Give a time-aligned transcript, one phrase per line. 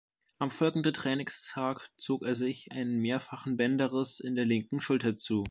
[0.39, 5.39] Am folgenden Trainingstag zog er sich einen mehrfachen Bänderriss in der linken Schulter zu.